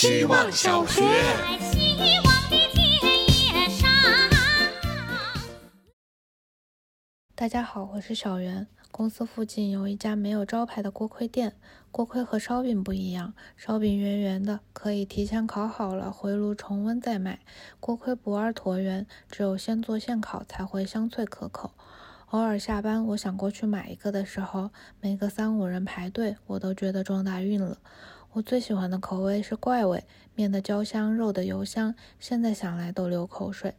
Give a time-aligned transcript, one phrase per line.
[0.00, 1.02] 希望小学。
[7.34, 8.66] 大家好，我是小袁。
[8.90, 11.54] 公司附近有一家没有招牌的锅盔店。
[11.90, 17.40] 锅盔和烧饼不一样，烧饼圆圆的，可以提前烤好了回炉重温再卖。
[17.78, 21.72] 锅盔不二椭圆，只有现做现烤才会香脆可口。
[22.28, 24.70] 偶尔下班，我想过去买一个的时候，
[25.02, 27.76] 没个三五人排队，我都觉得撞大运了。
[28.34, 30.04] 我最喜欢的口味是怪味，
[30.36, 33.74] 面的焦香，肉的油香，现在想来都流口水。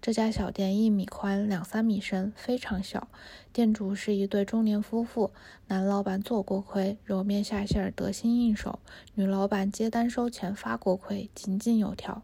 [0.00, 3.08] 这家小店一米宽，两三米深，非常小。
[3.52, 5.32] 店主是一对中年夫妇，
[5.66, 8.78] 男老板做锅盔，揉面下馅儿得心应手；
[9.14, 12.22] 女老板接单收钱发锅盔，井井有条。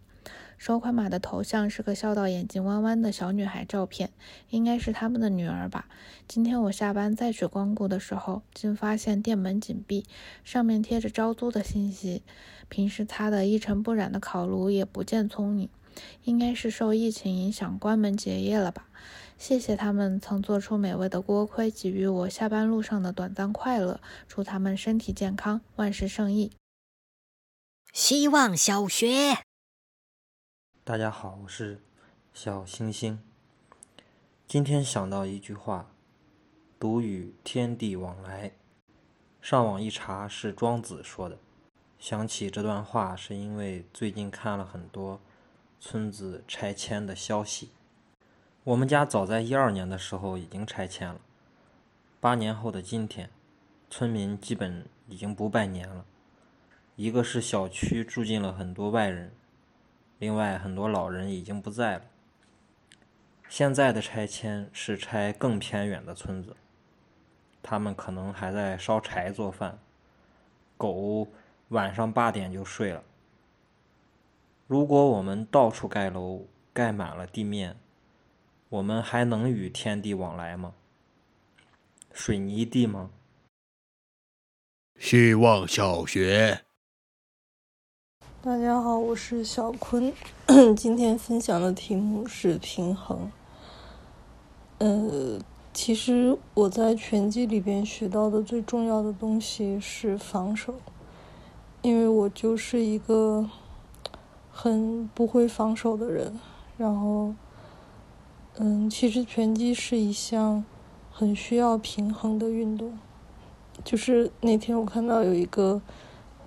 [0.59, 4.11] 收款码的头像是个笑到眼睛弯弯的小女孩照片，
[4.51, 5.89] 应该是他们的女儿吧。
[6.27, 10.07] 今天我下班再去光顾的时候，竟发现店门紧闭，
[10.45, 12.23] 上面贴着招租的信息。
[12.69, 15.69] 平时擦得一尘不染的烤炉也不见踪影。
[16.25, 18.89] 应该是受疫情影响关门结业了吧？
[19.39, 24.01] 谢谢他们曾做出美味的锅盔，给予我下班路上的短暂快乐。
[24.29, 26.53] 祝他们身体健康，万事胜意。
[27.93, 29.39] 希望小学，
[30.87, 31.81] 大家好，我是
[32.33, 33.19] 小星星。
[34.47, 35.91] 今天想到一句话
[36.79, 38.53] ：“独与天地往来。”
[39.43, 41.39] 上网一查，是庄子说的。
[41.99, 45.21] 想起这段话，是因为最近看了很多。
[45.81, 47.71] 村子拆迁的消息，
[48.63, 51.21] 我们家早在一二年的时候已经拆迁了。
[52.21, 53.29] 八年后的今天，
[53.91, 56.07] 村民基本已经不拜年了。
[56.95, 59.33] 一个是小区住进了很多外人，
[60.19, 62.03] 另外很多老人已经不在了。
[63.49, 66.57] 现在的拆迁是拆更偏远的村子，
[67.63, 69.79] 他们可能还在烧柴做饭，
[70.77, 71.29] 狗
[71.69, 73.05] 晚上八点就睡了。
[74.67, 77.77] 如果我们到处盖楼，盖满了地面，
[78.69, 80.75] 我们还能与天地往来吗？
[82.13, 83.11] 水泥地吗？
[84.99, 86.66] 希望小学。
[88.47, 90.13] 大家好，我是小坤，
[90.77, 93.29] 今天分享的题目是平衡。
[94.79, 95.41] 呃，
[95.75, 100.77] 其实我在拳击里边学到的最重要的东西是防守，
[101.83, 103.51] 因为我就是一个。
[104.53, 106.39] 很不会防守的人，
[106.79, 107.35] 然后，
[108.59, 110.65] 嗯，其实拳击是一项
[111.11, 112.97] 很需要平衡的运动。
[113.85, 115.83] 就是那天我看到有一个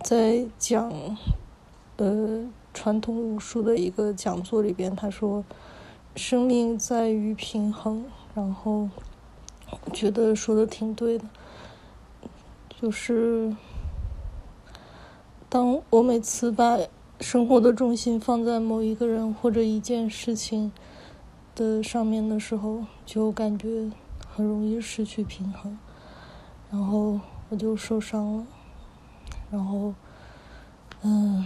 [0.02, 0.92] 在讲，
[2.00, 5.44] 呃，传统武术的一个讲座里边，他说，
[6.16, 8.06] 生命在于平衡。
[8.34, 8.90] 然后，
[9.94, 11.26] 觉得说的挺对的，
[12.70, 13.56] 就是
[15.48, 16.78] 当我每次把。
[17.22, 20.72] 生活的重心放在某一个人或者一件事情
[21.54, 23.92] 的上面的时候，就感觉
[24.34, 25.78] 很容易失去平衡，
[26.72, 28.48] 然后我就受伤了，
[29.52, 29.94] 然后，
[31.02, 31.44] 嗯，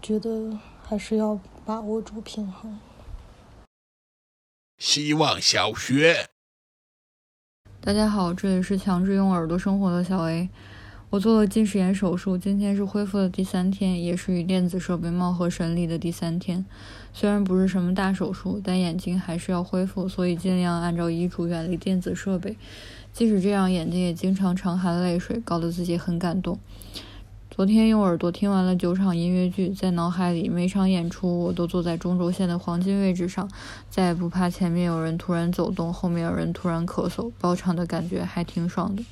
[0.00, 2.78] 觉得还是要把握住平衡。
[4.78, 6.28] 希望小学，
[7.80, 10.48] 大家好，这里是强制用耳朵生活的小 A。
[11.10, 16.64] 我做了近视眼手术，今天是恢复的第三天，也是与电子设备貌合神离的第三天。
[17.14, 22.56] 虽然不是什么大手术，但眼睛还是要恢复，所以尽量按照医嘱远离电子设备。
[23.12, 26.58] 即使这样，眼睛也经常常含泪水，搞得自己很感动。
[27.58, 33.50] 昨天用耳朵听完了九场音乐剧，在脑海里每场演出我都坐在中轴线的黄金位置上，
[33.90, 39.02] 再也不怕前面有人突然走动，后面有人突然咳嗽，包场的感觉还挺爽的。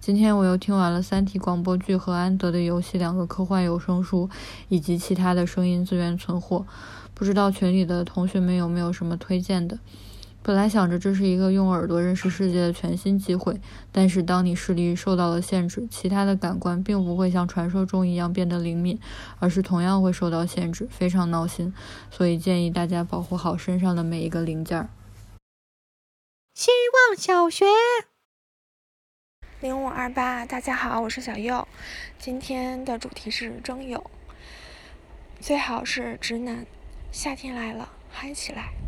[0.00, 4.28] 今天我又听完了《三体》广播剧和《安德的游戏》两个科幻有声书，
[4.68, 6.66] 以及其他的声音资源存货。
[7.14, 9.78] 不知道群里的同学们有没有什么推荐的？
[10.46, 18.96] 本来想着这是一个用耳朵认识世界的全新机会，但是当你视力受到了限制，其他的感官并不会像传说中一样变得灵敏，
[19.40, 21.74] 而是同样会受到限制，非常闹心。
[22.12, 24.88] 所以建议大家保护好身上的每一个零件。
[26.54, 26.70] 希
[27.10, 27.64] 望小学。
[29.58, 31.66] 零五二八，大家好，我是小右。
[32.20, 34.08] 今天的主题是征友，
[35.40, 36.64] 最好是直男。
[37.10, 38.85] 夏天来了，嗨起来！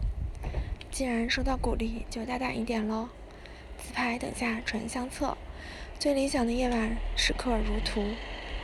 [0.98, 3.08] 既然受到鼓励，就大胆一点喽。
[3.76, 5.38] 自拍等下传相册。
[5.96, 8.04] 最理想的夜晚，时刻如图。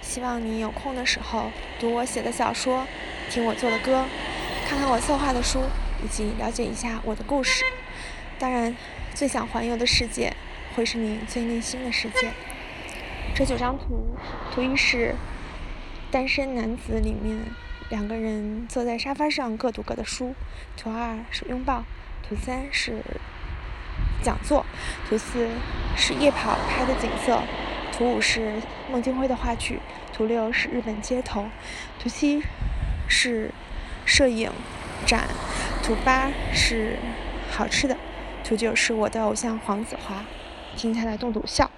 [0.02, 2.88] 希望你有空的时候读我写的小说，
[3.30, 4.06] 听我做的歌，
[4.66, 5.60] 看看我策划的书，
[6.04, 7.64] 以及了解一下我的故事。
[8.36, 8.76] 当然，
[9.14, 10.34] 最想环游的世界。
[10.74, 12.32] 会是你最内心的世界。
[13.32, 14.16] 这九张图，
[14.52, 15.14] 图一是
[16.10, 17.38] 单身男子里面，
[17.90, 20.34] 两个人坐在沙发上各读各的书。
[20.76, 21.84] 图二是拥抱，
[22.26, 23.02] 图三是
[24.22, 24.64] 讲座，
[25.08, 25.48] 图四
[25.96, 27.42] 是夜跑拍的景色，
[27.92, 29.80] 图五是孟京辉的话剧，
[30.12, 31.46] 图六是日本街头，
[31.98, 32.42] 图七
[33.06, 33.50] 是
[34.06, 34.50] 摄影
[35.06, 35.28] 展，
[35.82, 36.98] 图八是
[37.50, 37.96] 好吃的，
[38.42, 40.24] 图九是我的偶像黄子华。
[40.76, 41.70] 听他的动动笑。